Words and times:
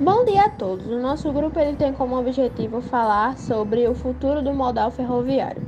Bom 0.00 0.24
dia 0.24 0.44
a 0.44 0.48
todos. 0.48 0.86
O 0.86 1.00
nosso 1.00 1.32
grupo 1.32 1.58
ele 1.58 1.76
tem 1.76 1.92
como 1.92 2.16
objetivo 2.16 2.80
falar 2.80 3.36
sobre 3.36 3.88
o 3.88 3.96
futuro 3.96 4.40
do 4.40 4.54
modal 4.54 4.92
ferroviário. 4.92 5.60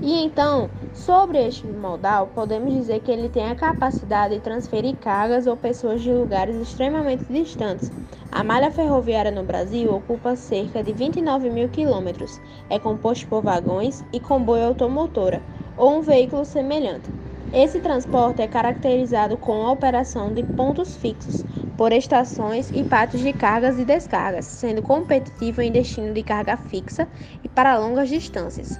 E 0.00 0.24
então, 0.24 0.70
sobre 0.94 1.46
este 1.46 1.66
modal, 1.66 2.28
podemos 2.28 2.72
dizer 2.72 3.00
que 3.00 3.10
ele 3.10 3.28
tem 3.28 3.50
a 3.50 3.54
capacidade 3.54 4.34
de 4.34 4.40
transferir 4.40 4.96
cargas 4.96 5.46
ou 5.46 5.58
pessoas 5.58 6.00
de 6.00 6.10
lugares 6.10 6.56
extremamente 6.56 7.24
distantes. 7.28 7.92
A 8.32 8.42
malha 8.42 8.70
ferroviária 8.70 9.30
no 9.30 9.44
Brasil 9.44 9.94
ocupa 9.94 10.36
cerca 10.36 10.82
de 10.82 10.94
29 10.94 11.50
mil 11.50 11.68
quilômetros. 11.68 12.40
É 12.70 12.78
composto 12.78 13.28
por 13.28 13.42
vagões 13.42 14.02
e 14.10 14.18
comboio 14.18 14.68
automotora 14.68 15.42
ou 15.76 15.98
um 15.98 16.00
veículo 16.00 16.46
semelhante. 16.46 17.10
Esse 17.52 17.78
transporte 17.80 18.42
é 18.42 18.48
caracterizado 18.48 19.36
com 19.36 19.66
a 19.66 19.70
operação 19.70 20.32
de 20.32 20.42
pontos 20.42 20.96
fixos, 20.96 21.44
por 21.76 21.92
estações 21.92 22.70
e 22.72 22.82
pátios 22.82 23.22
de 23.22 23.32
cargas 23.32 23.78
e 23.78 23.84
descargas, 23.84 24.46
sendo 24.46 24.82
competitivo 24.82 25.60
em 25.60 25.70
destino 25.70 26.12
de 26.14 26.22
carga 26.22 26.56
fixa 26.56 27.06
e 27.44 27.48
para 27.48 27.78
longas 27.78 28.08
distâncias. 28.08 28.78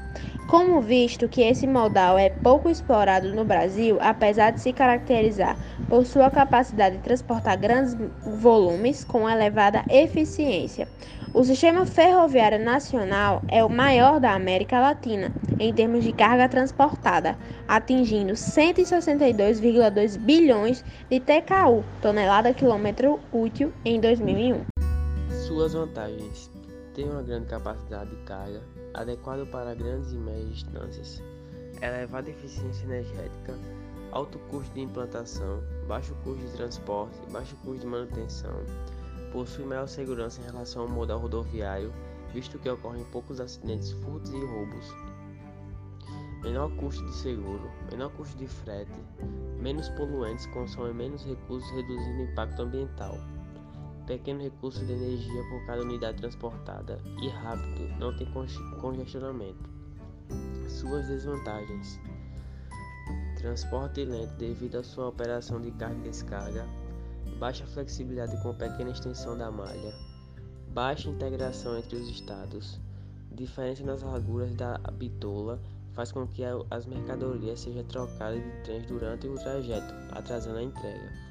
Como 0.49 0.81
visto 0.81 1.29
que 1.29 1.43
esse 1.43 1.67
modal 1.67 2.17
é 2.17 2.29
pouco 2.29 2.71
explorado 2.71 3.33
no 3.35 3.45
Brasil, 3.45 3.99
apesar 4.01 4.53
de 4.53 4.61
se 4.61 4.73
caracterizar 4.73 5.59
por 5.89 6.07
sua 6.07 6.31
capacidade 6.31 6.97
de 6.99 7.03
transportar 7.03 7.57
grandes 7.57 7.97
volumes 8.25 9.05
com 9.05 9.29
elevada 9.29 9.85
eficiência, 9.89 10.89
o 11.37 11.45
sistema 11.45 11.85
ferroviário 11.85 12.59
nacional 12.59 13.43
é 13.47 13.63
o 13.63 13.69
maior 13.69 14.19
da 14.19 14.33
América 14.33 14.81
Latina 14.81 15.31
em 15.61 15.71
termos 15.71 16.03
de 16.03 16.11
carga 16.11 16.49
transportada, 16.49 17.37
atingindo 17.69 18.33
162,2 18.33 20.19
bilhões 20.19 20.83
de 21.11 21.21
TKU, 21.21 21.85
tonelada 22.01 22.55
quilômetro 22.55 23.21
útil, 23.31 23.71
em 23.85 24.01
2001. 24.01 24.65
Suas 25.47 25.75
vantagens: 25.75 26.51
tem 26.95 27.05
uma 27.05 27.23
grande 27.23 27.49
capacidade 27.49 28.09
de 28.09 28.17
carga, 28.23 28.63
adequado 28.95 29.47
para 29.51 29.75
grandes 29.75 30.13
e 30.13 30.17
médias 30.17 30.55
distâncias, 30.55 31.23
elevada 31.83 32.31
eficiência 32.31 32.87
energética, 32.87 33.53
alto 34.11 34.39
custo 34.51 34.73
de 34.73 34.81
implantação, 34.81 35.63
baixo 35.87 36.15
custo 36.25 36.47
de 36.47 36.53
transporte, 36.53 37.19
baixo 37.31 37.55
custo 37.57 37.81
de 37.81 37.87
manutenção, 37.87 38.65
possui 39.33 39.65
maior 39.65 39.87
segurança 39.87 40.41
em 40.41 40.45
relação 40.45 40.83
ao 40.83 40.89
modal 40.89 41.19
rodoviário, 41.19 41.93
visto 42.33 42.59
que 42.59 42.69
ocorrem 42.69 43.05
poucos 43.13 43.41
acidentes, 43.41 43.93
furtos 43.93 44.33
e 44.33 44.45
roubos, 44.45 44.95
menor 46.47 46.71
custo 46.77 47.05
de 47.05 47.13
seguro, 47.13 47.71
menor 47.91 48.11
custo 48.13 48.37
de 48.37 48.47
frete, 48.47 48.93
menos 49.61 49.89
poluentes, 49.91 50.47
consomem 50.47 50.95
menos 50.95 51.25
recursos, 51.25 51.69
reduzindo 51.73 52.23
o 52.23 52.31
impacto 52.31 52.63
ambiental. 52.63 53.19
Pequeno 54.07 54.41
recurso 54.41 54.85
de 54.85 54.93
energia 54.93 55.43
por 55.51 55.67
cada 55.67 55.83
unidade 55.83 56.19
transportada 56.19 57.01
e 57.21 57.29
rápido, 57.29 57.89
não 57.99 58.17
tem 58.17 58.29
congestionamento. 58.81 59.69
Suas 60.69 61.09
desvantagens: 61.09 62.01
transporte 63.39 64.05
lento 64.05 64.37
devido 64.37 64.77
à 64.77 64.85
sua 64.85 65.09
operação 65.09 65.61
de 65.61 65.73
carga 65.73 65.99
e 65.99 66.11
descarga, 66.11 66.65
baixa 67.39 67.67
flexibilidade 67.67 68.41
com 68.43 68.55
pequena 68.55 68.91
extensão 68.91 69.37
da 69.37 69.51
malha, 69.51 69.95
baixa 70.69 71.09
integração 71.09 71.79
entre 71.79 71.97
os 71.97 72.09
estados, 72.09 72.81
diferença 73.33 73.85
nas 73.85 74.03
larguras 74.03 74.55
da 74.55 74.79
bitola 74.93 75.61
faz 75.93 76.13
com 76.13 76.27
que 76.27 76.43
as 76.71 76.87
mercadorias 76.87 77.61
sejam 77.61 77.85
trocadas 77.85 78.43
de 78.43 78.63
trens 78.65 78.87
durante 78.87 79.27
o 79.27 79.35
trajeto, 79.35 79.95
atrasando 80.13 80.59
a 80.59 80.63
entrega 80.63 81.27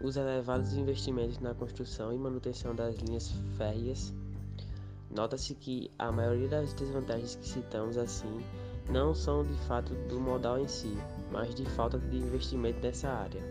os 0.00 0.16
elevados 0.16 0.72
investimentos 0.72 1.38
na 1.38 1.54
construção 1.54 2.12
e 2.12 2.18
manutenção 2.18 2.74
das 2.74 2.96
linhas 2.96 3.30
férreas. 3.56 4.12
Nota-se 5.10 5.54
que 5.54 5.90
a 5.98 6.10
maioria 6.10 6.48
das 6.48 6.72
desvantagens 6.72 7.34
que 7.34 7.48
citamos 7.48 7.98
assim 7.98 8.40
não 8.88 9.14
são 9.14 9.44
de 9.44 9.54
fato 9.66 9.94
do 10.08 10.18
modal 10.20 10.58
em 10.58 10.68
si, 10.68 10.96
mas 11.30 11.54
de 11.54 11.64
falta 11.70 11.98
de 11.98 12.16
investimento 12.16 12.80
nessa 12.80 13.08
área. 13.08 13.42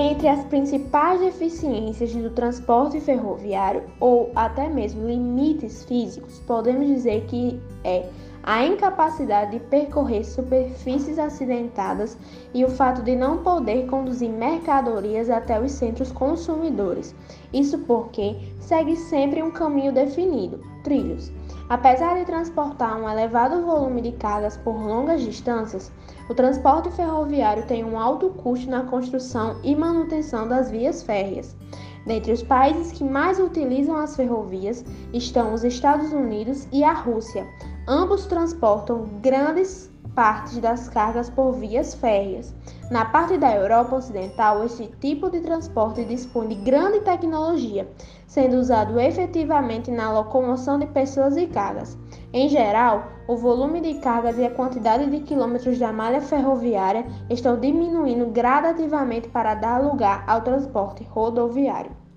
Entre 0.00 0.28
as 0.28 0.44
principais 0.44 1.18
deficiências 1.18 2.14
do 2.14 2.30
transporte 2.30 3.00
ferroviário, 3.00 3.82
ou 3.98 4.30
até 4.32 4.68
mesmo 4.68 5.04
limites 5.04 5.82
físicos, 5.86 6.38
podemos 6.46 6.86
dizer 6.86 7.24
que 7.26 7.60
é 7.82 8.08
a 8.44 8.64
incapacidade 8.64 9.50
de 9.50 9.58
percorrer 9.58 10.24
superfícies 10.24 11.18
acidentadas 11.18 12.16
e 12.54 12.64
o 12.64 12.70
fato 12.70 13.02
de 13.02 13.16
não 13.16 13.38
poder 13.38 13.86
conduzir 13.88 14.30
mercadorias 14.30 15.28
até 15.28 15.60
os 15.60 15.72
centros 15.72 16.12
consumidores. 16.12 17.12
Isso 17.52 17.76
porque 17.80 18.36
segue 18.60 18.94
sempre 18.94 19.42
um 19.42 19.50
caminho 19.50 19.92
definido, 19.92 20.60
trilhos. 20.84 21.32
Apesar 21.68 22.16
de 22.16 22.24
transportar 22.24 22.98
um 22.98 23.08
elevado 23.08 23.64
volume 23.64 24.00
de 24.00 24.12
cargas 24.12 24.56
por 24.56 24.74
longas 24.74 25.20
distâncias, 25.20 25.92
o 26.28 26.34
transporte 26.34 26.90
ferroviário 26.90 27.66
tem 27.66 27.84
um 27.84 27.98
alto 27.98 28.30
custo 28.30 28.70
na 28.70 28.84
construção 28.84 29.60
e 29.62 29.76
manutenção 29.76 30.48
das 30.48 30.70
vias 30.70 31.02
férreas. 31.02 31.54
Dentre 32.06 32.32
os 32.32 32.42
países 32.42 32.92
que 32.92 33.04
mais 33.04 33.38
utilizam 33.38 33.96
as 33.96 34.16
ferrovias 34.16 34.84
estão 35.12 35.52
os 35.52 35.62
Estados 35.62 36.10
Unidos 36.10 36.66
e 36.72 36.82
a 36.82 36.92
Rússia, 36.94 37.46
Ambos 37.90 38.26
transportam 38.26 39.08
grandes 39.22 39.90
partes 40.14 40.58
das 40.58 40.88
cargas 40.88 41.30
por 41.30 41.52
vias 41.52 41.94
férreas. 41.94 42.54
Na 42.90 43.04
parte 43.04 43.36
da 43.36 43.54
Europa 43.54 43.96
Ocidental, 43.96 44.64
este 44.64 44.86
tipo 45.00 45.30
de 45.30 45.40
transporte 45.40 46.04
dispõe 46.04 46.48
de 46.48 46.54
grande 46.56 47.00
tecnologia, 47.00 47.88
sendo 48.26 48.56
usado 48.56 48.98
efetivamente 48.98 49.90
na 49.90 50.12
locomoção 50.12 50.78
de 50.78 50.86
pessoas 50.86 51.36
e 51.36 51.46
cargas. 51.46 51.96
Em 52.32 52.48
geral, 52.48 53.08
o 53.26 53.36
volume 53.36 53.80
de 53.80 53.94
cargas 54.00 54.38
e 54.38 54.44
a 54.44 54.50
quantidade 54.50 55.10
de 55.10 55.20
quilômetros 55.20 55.78
da 55.78 55.92
malha 55.92 56.20
ferroviária 56.20 57.06
estão 57.30 57.58
diminuindo 57.58 58.26
gradativamente 58.26 59.28
para 59.28 59.54
dar 59.54 59.82
lugar 59.82 60.24
ao 60.26 60.40
transporte 60.40 61.04
rodoviário. 61.04 62.07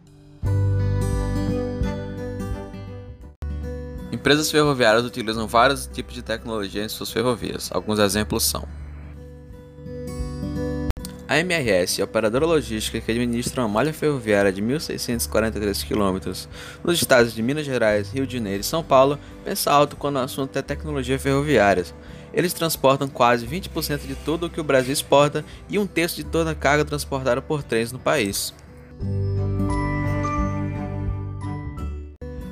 Empresas 4.21 4.51
ferroviárias 4.51 5.03
utilizam 5.03 5.47
vários 5.47 5.87
tipos 5.87 6.13
de 6.13 6.21
tecnologia 6.21 6.85
em 6.85 6.87
suas 6.87 7.11
ferrovias. 7.11 7.71
Alguns 7.73 7.97
exemplos 7.97 8.43
são: 8.43 8.67
a 11.27 11.39
MRS, 11.39 12.03
operadora 12.03 12.45
logística 12.45 13.01
que 13.01 13.09
administra 13.09 13.63
uma 13.63 13.67
malha 13.67 13.91
ferroviária 13.91 14.53
de 14.53 14.61
1.643 14.61 15.87
km 15.87 16.47
nos 16.83 17.01
estados 17.01 17.33
de 17.33 17.41
Minas 17.41 17.65
Gerais, 17.65 18.11
Rio 18.11 18.27
de 18.27 18.37
Janeiro 18.37 18.61
e 18.61 18.63
São 18.63 18.83
Paulo, 18.83 19.17
pensa 19.43 19.71
alto 19.71 19.95
quando 19.95 20.17
o 20.17 20.19
assunto 20.19 20.55
é 20.55 20.61
tecnologia 20.61 21.17
ferroviária. 21.17 21.83
Eles 22.31 22.53
transportam 22.53 23.07
quase 23.07 23.47
20% 23.47 24.05
de 24.05 24.13
tudo 24.13 24.45
o 24.45 24.49
que 24.51 24.61
o 24.61 24.63
Brasil 24.63 24.93
exporta 24.93 25.43
e 25.67 25.79
um 25.79 25.87
terço 25.87 26.17
de 26.17 26.25
toda 26.25 26.51
a 26.51 26.55
carga 26.55 26.85
transportada 26.85 27.41
por 27.41 27.63
trens 27.63 27.91
no 27.91 27.97
país. 27.97 28.53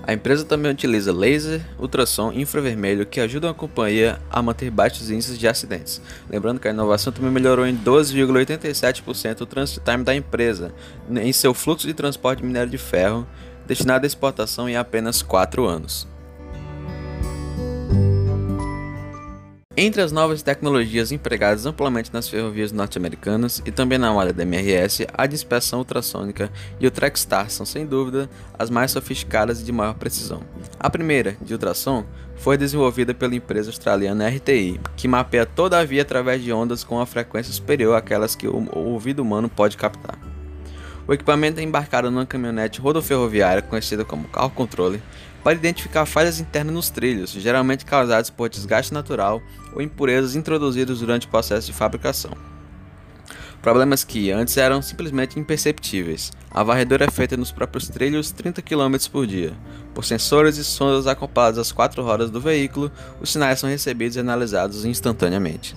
A 0.10 0.14
empresa 0.14 0.44
também 0.44 0.72
utiliza 0.72 1.14
laser, 1.14 1.62
ultrassom 1.78 2.32
e 2.32 2.42
infravermelho 2.42 3.06
que 3.06 3.20
ajudam 3.20 3.52
a 3.52 3.54
companhia 3.54 4.20
a 4.28 4.42
manter 4.42 4.72
baixos 4.72 5.12
índices 5.12 5.38
de 5.38 5.48
acidentes. 5.48 6.02
Lembrando 6.28 6.60
que 6.60 6.68
a 6.68 6.72
inovação 6.72 7.14
também 7.14 7.30
melhorou 7.30 7.64
em 7.68 7.78
12,87% 7.78 9.42
o 9.42 9.46
transit 9.46 9.80
time 9.86 10.04
da 10.04 10.16
empresa 10.16 10.74
em 11.12 11.32
seu 11.32 11.54
fluxo 11.54 11.86
de 11.86 11.94
transporte 11.94 12.40
de 12.40 12.48
minério 12.48 12.72
de 12.72 12.78
ferro 12.80 13.28
destinado 13.68 14.04
à 14.04 14.08
exportação 14.08 14.68
em 14.68 14.76
apenas 14.76 15.22
4 15.22 15.64
anos. 15.68 16.08
Entre 19.82 20.02
as 20.02 20.12
novas 20.12 20.44
tecnologias 20.44 21.10
empregadas 21.10 21.66
amplamente 21.66 22.12
nas 22.12 22.28
ferrovias 22.28 22.74
norte-americanas 22.74 23.64
e 23.66 23.72
também 23.72 23.98
na 23.98 24.12
malha 24.12 24.34
da 24.34 24.44
MRS, 24.44 25.08
a 25.14 25.26
dispersão 25.26 25.80
ultrassônica 25.80 26.52
e 26.82 26.86
o 26.86 26.92
Trackstar 26.92 27.50
são 27.50 27.66
sem 27.66 27.86
dúvida 27.86 28.30
as 28.58 28.70
mais 28.70 28.92
sofisticadas 28.92 29.62
e 29.62 29.64
de 29.64 29.72
maior 29.72 29.94
precisão. 29.94 30.44
A 30.78 30.90
primeira, 30.90 31.38
de 31.42 31.54
ultrassom, 31.54 32.04
foi 32.36 32.58
desenvolvida 32.58 33.14
pela 33.14 33.36
empresa 33.36 33.70
australiana 33.70 34.28
RTI, 34.28 34.82
que 34.98 35.08
mapeia 35.08 35.46
toda 35.46 35.80
a 35.80 35.86
via 35.86 36.02
através 36.02 36.44
de 36.44 36.52
ondas 36.52 36.84
com 36.84 36.96
uma 36.96 37.06
frequência 37.06 37.54
superior 37.54 37.96
àquelas 37.96 38.36
que 38.36 38.50
o 38.50 38.68
ouvido 38.76 39.22
humano 39.22 39.48
pode 39.48 39.78
captar. 39.78 40.20
O 41.08 41.14
equipamento 41.14 41.60
é 41.60 41.64
embarcado 41.64 42.12
numa 42.12 42.26
caminhonete 42.26 42.82
rodoferroviária 42.82 43.64
conhecida 43.64 44.06
como 44.06 44.28
carro 44.28 44.52
controle 44.52 45.02
para 45.44 45.54
identificar 45.54 46.06
falhas 46.06 46.40
internas 46.40 46.74
nos 46.74 46.90
trilhos, 46.90 47.32
geralmente 47.32 47.86
causadas 47.86 48.30
por 48.30 48.50
desgaste 48.50 48.94
natural 48.94 49.42
ou 49.74 49.82
impurezas 49.82 50.36
introduzidas 50.36 51.00
durante 51.00 51.28
o 51.28 51.30
processo 51.30 51.68
de 51.68 51.74
fabricação. 51.74 52.32
Problemas 53.62 54.06
que 54.06 54.32
antes 54.32 54.56
eram 54.56 54.82
simplesmente 54.82 55.38
imperceptíveis. 55.38 56.32
A 56.50 56.64
varredura 56.64 57.06
é 57.06 57.12
feita 57.12 57.36
nos 57.36 57.52
próprios 57.52 57.90
trilhos 57.90 58.32
30 58.32 58.62
km 58.62 58.96
por 59.12 59.28
dia. 59.28 59.54
Por 59.94 60.06
sensores 60.06 60.58
e 60.58 60.64
sondas 60.64 61.08
acoplados 61.08 61.60
às 61.60 61.72
quatro 61.72 62.02
rodas 62.02 62.30
do 62.30 62.40
veículo, 62.40 62.90
os 63.20 63.30
sinais 63.30 63.60
são 63.60 63.70
recebidos 63.70 64.16
e 64.16 64.20
analisados 64.22 64.86
instantaneamente. 64.86 65.76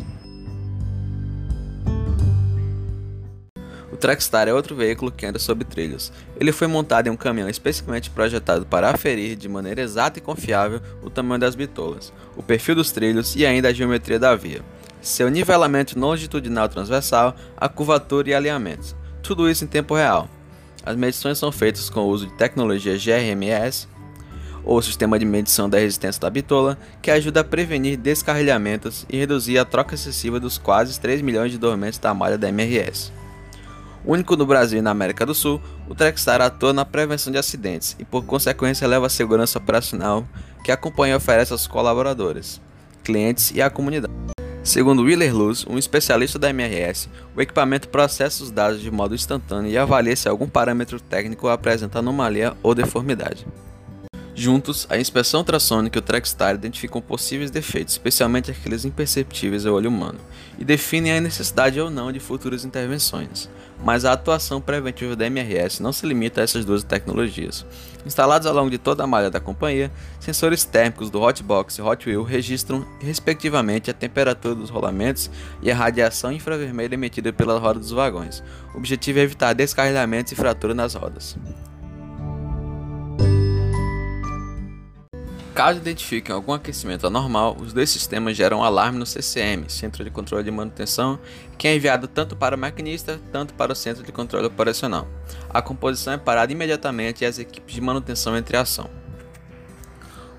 Trackstar 4.03 4.49
é 4.49 4.53
outro 4.53 4.75
veículo 4.75 5.13
que 5.13 5.25
anda 5.25 5.39
sobre 5.39 5.65
trilhos. 5.65 6.13
Ele 6.37 6.51
foi 6.51 6.67
montado 6.67 7.07
em 7.07 7.11
um 7.11 7.17
caminhão 7.17 7.49
especialmente 7.49 8.11
projetado 8.11 8.67
para 8.67 8.91
aferir 8.91 9.37
de 9.37 9.49
maneira 9.49 9.81
exata 9.81 10.19
e 10.19 10.21
confiável 10.21 10.81
o 11.05 11.09
tamanho 11.09 11.39
das 11.39 11.55
bitolas, 11.55 12.13
o 12.37 12.43
perfil 12.43 12.75
dos 12.75 12.91
trilhos 12.91 13.37
e 13.37 13.47
ainda 13.47 13.69
a 13.69 13.73
geometria 13.73 14.19
da 14.19 14.35
via, 14.35 14.61
seu 15.01 15.29
nivelamento 15.29 15.97
longitudinal 15.97 16.69
transversal, 16.69 17.37
a 17.57 17.69
curvatura 17.69 18.31
e 18.31 18.35
alinhamentos. 18.35 18.97
Tudo 19.23 19.49
isso 19.49 19.63
em 19.63 19.69
tempo 19.69 19.95
real. 19.95 20.29
As 20.85 20.97
medições 20.97 21.39
são 21.39 21.53
feitas 21.53 21.89
com 21.89 22.01
o 22.01 22.09
uso 22.09 22.27
de 22.27 22.33
tecnologia 22.33 22.99
GRMS, 22.99 23.87
ou 24.65 24.83
sistema 24.83 25.17
de 25.17 25.25
medição 25.25 25.71
da 25.71 25.79
resistência 25.79 26.21
da 26.21 26.29
bitola, 26.29 26.77
que 27.01 27.09
ajuda 27.09 27.43
a 27.43 27.45
prevenir 27.45 27.97
descarrilhamentos 27.97 29.07
e 29.09 29.17
reduzir 29.17 29.59
a 29.59 29.65
troca 29.65 29.95
excessiva 29.95 30.41
dos 30.41 30.59
quase 30.59 30.99
3 30.99 31.23
milhões 31.23 31.53
de 31.53 31.59
dormentes 31.59 32.01
da 32.01 32.13
malha 32.13 32.37
da 32.37 32.49
MRS. 32.49 33.22
Único 34.05 34.37
no 34.37 34.45
Brasil 34.45 34.81
e 34.81 34.83
na 34.83 34.91
América 34.91 35.25
do 35.25 35.35
Sul, 35.35 35.61
o 35.89 35.95
Trackstar 35.95 36.41
atua 36.41 36.73
na 36.73 36.85
prevenção 36.85 37.33
de 37.33 37.39
acidentes 37.39 37.97
e, 37.99 38.05
por 38.05 38.25
consequência, 38.25 38.87
leva 38.89 39.07
a 39.07 39.11
segurança 39.11 39.59
operacional 39.59 40.27
que 40.65 40.73
a 40.73 40.77
companhia 40.77 41.17
oferece 41.17 41.53
aos 41.53 41.69
colaboradores, 41.69 42.61
clientes 43.05 43.53
e 43.55 43.63
à 43.63 43.71
comunidade. 43.71 44.13
Segundo 44.65 45.03
Willer 45.03 45.35
Luz, 45.35 45.67
um 45.69 45.79
especialista 45.79 46.39
da 46.39 46.51
MRS, 46.51 47.09
o 47.37 47.41
equipamento 47.41 47.89
processa 47.89 48.43
os 48.43 48.51
dados 48.51 48.81
de 48.81 48.91
modo 48.91 49.15
instantâneo 49.15 49.71
e 49.71 49.79
avalia 49.79 50.15
se 50.15 50.29
algum 50.29 50.49
parâmetro 50.49 51.01
técnico 51.01 51.49
apresenta 51.49 51.99
anomalia 51.99 52.57
ou 52.63 52.75
deformidade. 52.75 53.47
Juntos, 54.35 54.87
a 54.89 54.97
inspeção 54.97 55.41
ultrassônica 55.41 55.99
e 55.99 56.01
o 56.01 56.03
Trackstar 56.03 56.55
identificam 56.55 57.03
possíveis 57.03 57.51
defeitos, 57.51 57.93
especialmente 57.93 58.51
aqueles 58.51 58.83
imperceptíveis 58.83 59.67
ao 59.67 59.75
olho 59.75 59.91
humano, 59.91 60.19
e 60.59 60.65
definem 60.65 61.13
a 61.13 61.21
necessidade 61.21 61.79
ou 61.79 61.91
não 61.91 62.11
de 62.11 62.19
futuras 62.19 62.65
intervenções. 62.65 63.51
Mas 63.85 64.07
a 64.07 64.13
atuação 64.13 64.59
preventiva 64.59 65.15
da 65.15 65.27
MRS 65.27 65.83
não 65.83 65.93
se 65.93 66.07
limita 66.07 66.41
a 66.41 66.45
essas 66.45 66.65
duas 66.65 66.83
tecnologias. 66.83 67.67
Instalados 68.07 68.47
ao 68.47 68.55
longo 68.55 68.71
de 68.71 68.79
toda 68.79 69.05
a 69.05 69.07
malha 69.07 69.31
da 69.31 69.39
companhia, 69.39 69.93
sensores 70.19 70.65
térmicos 70.65 71.11
do 71.11 71.21
Hotbox 71.21 71.77
e 71.77 71.83
Hot 71.83 72.09
Wheel 72.09 72.23
registram, 72.23 72.87
respectivamente, 73.01 73.91
a 73.91 73.95
temperatura 73.95 74.55
dos 74.55 74.71
rolamentos 74.71 75.31
e 75.61 75.71
a 75.71 75.75
radiação 75.75 76.33
infravermelha 76.33 76.95
emitida 76.95 77.35
pela 77.35 77.59
roda 77.59 77.79
dos 77.79 77.91
vagões. 77.91 78.43
O 78.75 78.79
objetivo 78.79 79.19
é 79.19 79.23
evitar 79.23 79.53
descarrilhamentos 79.53 80.33
e 80.33 80.37
fratura 80.37 80.73
nas 80.73 80.95
rodas. 80.95 81.37
Caso 85.55 85.81
identifiquem 85.81 86.35
algum 86.35 86.55
aquecimento 86.55 87.07
anormal, 87.07 87.55
os 87.61 87.75
dois 87.75 87.91
sistemas 87.91 88.35
geram 88.35 88.61
um 88.61 88.65
alarme 88.65 88.99
no 88.99 89.05
CCM, 89.05 89.69
Centro 89.69 90.03
de 90.03 90.11
Controle 90.11 90.43
de 90.43 90.51
Manutenção, 90.51 91.19
que 91.59 91.69
é 91.69 91.77
enviado 91.77 92.09
tanto 92.09 92.35
para 92.35 92.57
o 92.57 92.59
maquinista, 92.59 93.21
tanto 93.31 93.53
para 93.53 93.71
o 93.71 93.77
Centro 93.77 94.03
de 94.03 94.11
Controle 94.11 94.47
Operacional. 94.47 95.07
A 95.51 95.61
composição 95.61 96.15
é 96.15 96.17
parada 96.17 96.51
imediatamente 96.51 97.23
e 97.23 97.27
as 97.27 97.39
equipes 97.39 97.75
de 97.75 97.83
manutenção 97.83 98.37
entram 98.37 98.59
em 98.59 98.63
ação. 98.63 98.91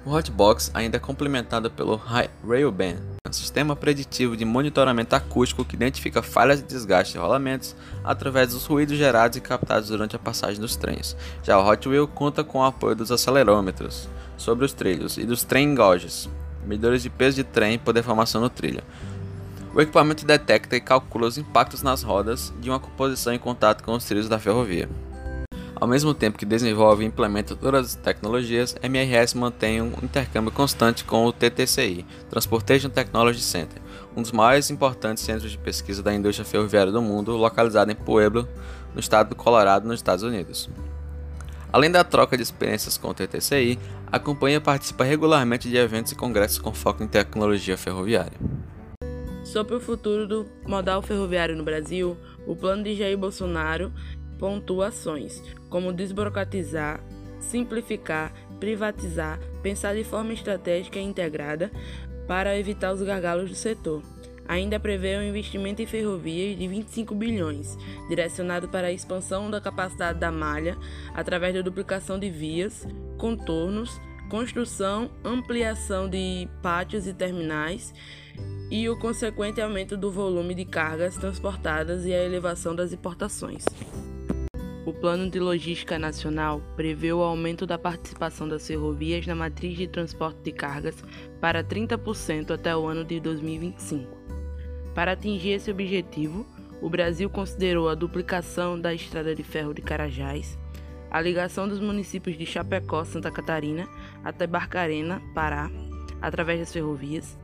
O 0.04 0.12
Hotbox 0.12 0.72
ainda 0.74 0.98
é 0.98 1.00
complementado 1.00 1.70
pelo 1.70 1.96
Railband, 1.96 3.13
sistema 3.34 3.76
preditivo 3.76 4.38
de 4.38 4.46
monitoramento 4.46 5.16
acústico 5.16 5.66
que 5.66 5.76
identifica 5.76 6.22
falhas 6.22 6.62
de 6.62 6.68
desgaste 6.68 7.18
e 7.18 7.20
rolamentos 7.20 7.76
através 8.04 8.50
dos 8.54 8.66
ruídos 8.66 8.98
gerados 8.98 9.38
e 9.38 9.42
captados 9.42 9.90
durante 9.90 10.16
a 10.16 10.20
passagem 10.20 10.60
dos 10.60 10.76
trens. 10.76 11.16
Já 11.44 11.58
o 11.58 11.68
Hot 11.68 11.88
Wheel 11.90 12.08
conta 12.08 12.44
com 12.44 12.60
o 12.60 12.64
apoio 12.64 12.96
dos 12.96 13.12
acelerômetros 13.12 14.08
sobre 14.38 14.66
os 14.66 14.74
trilhos 14.74 15.18
e 15.18 15.26
dos 15.26 15.44
train 15.44 15.74
gauges, 15.76 16.30
medidores 16.66 17.02
de 17.02 17.10
peso 17.10 17.36
de 17.36 17.44
trem 17.44 17.78
por 17.80 17.94
deformação 17.94 18.42
no 18.42 18.50
trilho. 18.50 18.84
O 19.74 19.82
equipamento 19.82 20.26
detecta 20.26 20.76
e 20.76 20.82
calcula 20.82 21.28
os 21.28 21.38
impactos 21.38 21.82
nas 21.82 22.04
rodas 22.04 22.54
de 22.60 22.70
uma 22.70 22.80
composição 22.80 23.34
em 23.34 23.40
contato 23.40 23.84
com 23.84 23.94
os 23.94 24.06
trilhos 24.06 24.30
da 24.30 24.38
ferrovia. 24.38 24.88
Ao 25.84 25.88
mesmo 25.88 26.14
tempo 26.14 26.38
que 26.38 26.46
desenvolve 26.46 27.04
e 27.04 27.08
implementa 27.08 27.58
todas 27.58 27.88
as 27.88 27.96
tecnologias, 27.96 28.74
MRS 28.82 29.38
mantém 29.38 29.82
um 29.82 29.92
intercâmbio 30.02 30.50
constante 30.50 31.04
com 31.04 31.26
o 31.26 31.34
TTCI, 31.34 32.06
Transportation 32.30 32.88
Technology 32.88 33.42
Center, 33.42 33.82
um 34.16 34.22
dos 34.22 34.32
mais 34.32 34.72
importantes 34.72 35.26
centros 35.26 35.52
de 35.52 35.58
pesquisa 35.58 36.02
da 36.02 36.14
indústria 36.14 36.46
ferroviária 36.46 36.90
do 36.90 37.02
mundo, 37.02 37.36
localizado 37.36 37.92
em 37.92 37.96
Pueblo, 37.96 38.48
no 38.94 39.02
estado 39.02 39.32
do 39.32 39.36
Colorado, 39.36 39.86
nos 39.86 40.00
Estados 40.00 40.24
Unidos. 40.24 40.70
Além 41.70 41.92
da 41.92 42.06
troca 42.06 42.38
de 42.38 42.44
experiências 42.44 42.98
com 42.98 43.10
o 43.10 43.14
TTCI, 43.14 43.78
a 44.10 44.18
companhia 44.18 44.62
participa 44.62 45.04
regularmente 45.04 45.68
de 45.68 45.76
eventos 45.76 46.14
e 46.14 46.16
congressos 46.16 46.60
com 46.60 46.74
foco 46.74 47.04
em 47.04 47.08
tecnologia 47.10 47.78
ferroviária. 47.78 48.40
Sobre 49.44 49.76
o 49.76 49.82
futuro 49.82 50.26
do 50.26 50.46
modal 50.66 51.02
ferroviário 51.02 51.58
no 51.58 51.64
Brasil, 51.66 52.16
o 52.48 52.56
plano 52.56 52.84
de 52.84 52.96
Jair 52.96 53.18
Bolsonaro 53.18 53.92
pontua 54.44 54.88
ações 54.88 55.42
como 55.70 55.94
desburocratizar, 55.94 57.02
simplificar, 57.40 58.34
privatizar, 58.60 59.40
pensar 59.62 59.96
de 59.96 60.04
forma 60.04 60.34
estratégica 60.34 61.00
e 61.00 61.02
integrada 61.02 61.72
para 62.28 62.60
evitar 62.60 62.92
os 62.92 63.02
gargalos 63.02 63.50
do 63.50 63.56
setor. 63.56 64.04
Ainda 64.46 64.78
prevê 64.82 65.18
um 65.18 65.24
investimento 65.24 65.82
em 65.82 65.86
ferrovias 65.86 66.60
de 66.60 66.68
25 66.68 67.16
bilhões, 67.16 67.78
direcionado 68.10 68.68
para 68.68 68.88
a 68.88 68.92
expansão 68.92 69.50
da 69.50 69.62
capacidade 69.62 70.20
da 70.20 70.30
malha 70.30 70.78
através 71.14 71.56
da 71.56 71.62
duplicação 71.62 72.20
de 72.20 72.30
vias, 72.30 72.86
contornos, 73.18 73.98
construção, 74.30 75.10
ampliação 75.24 76.10
de 76.10 76.50
pátios 76.62 77.08
e 77.08 77.14
terminais 77.14 77.94
e 78.70 78.90
o 78.90 79.00
consequente 79.00 79.62
aumento 79.62 79.96
do 79.96 80.12
volume 80.12 80.54
de 80.54 80.66
cargas 80.66 81.16
transportadas 81.16 82.06
e 82.06 82.14
a 82.14 82.22
elevação 82.22 82.76
das 82.76 82.92
importações. 82.92 83.64
O 84.86 84.92
Plano 84.92 85.30
de 85.30 85.40
Logística 85.40 85.98
Nacional 85.98 86.62
prevê 86.76 87.14
o 87.14 87.22
aumento 87.22 87.66
da 87.66 87.78
participação 87.78 88.50
das 88.50 88.68
ferrovias 88.68 89.26
na 89.26 89.34
matriz 89.34 89.78
de 89.78 89.88
transporte 89.88 90.42
de 90.44 90.52
cargas 90.52 91.02
para 91.40 91.64
30% 91.64 92.52
até 92.52 92.76
o 92.76 92.86
ano 92.86 93.06
de 93.06 93.18
2025. 93.22 94.18
Para 94.94 95.14
atingir 95.14 95.52
esse 95.52 95.72
objetivo, 95.72 96.46
o 96.82 96.90
Brasil 96.90 97.30
considerou 97.30 97.88
a 97.88 97.96
duplicação 97.96 98.78
da 98.78 98.94
estrada 98.94 99.34
de 99.34 99.42
ferro 99.42 99.74
de 99.74 99.82
Carajás, 99.82 100.60
a 101.10 101.22
ligação 101.22 101.66
dos 101.66 101.80
municípios 101.80 102.38
de 102.38 102.46
Chapecó, 102.46 103.06
Santa 103.06 103.32
Catarina, 103.32 103.88
até 104.22 104.46
Barcarena, 104.46 105.22
Pará, 105.34 105.72
através 106.22 106.60
das 106.60 106.74
ferrovias, 106.74 107.38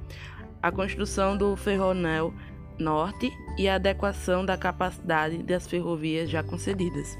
a 0.62 0.74
construção 0.74 1.38
do 1.38 1.56
Ferronel 1.56 2.34
Norte 2.80 3.32
e 3.58 3.68
a 3.68 3.76
adequação 3.76 4.46
da 4.46 4.58
capacidade 4.58 5.44
das 5.44 5.68
ferrovias 5.68 6.30
já 6.30 6.42
concedidas. 6.42 7.18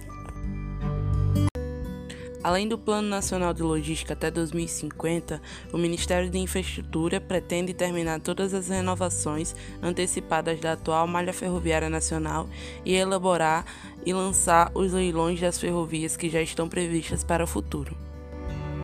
Além 2.42 2.70
do 2.70 2.78
Plano 2.78 3.10
Nacional 3.10 3.54
de 3.54 3.62
Logística 3.62 4.14
até 4.14 4.32
2050, 4.32 5.42
o 5.74 5.78
Ministério 5.78 6.30
de 6.30 6.38
Infraestrutura 6.38 7.20
pretende 7.20 7.74
terminar 7.74 8.22
todas 8.22 8.54
as 8.54 8.70
renovações 8.70 9.54
antecipadas 9.84 10.58
da 10.60 10.72
atual 10.72 11.06
malha 11.06 11.34
ferroviária 11.34 11.90
nacional 11.90 12.48
e 12.86 12.96
elaborar 12.96 13.66
e 14.06 14.14
lançar 14.14 14.72
os 14.74 14.94
leilões 14.94 15.42
das 15.42 15.60
ferrovias 15.60 16.16
que 16.16 16.30
já 16.30 16.42
estão 16.42 16.70
previstas 16.70 17.26
para 17.26 17.44
o 17.44 17.48
futuro. 17.48 18.09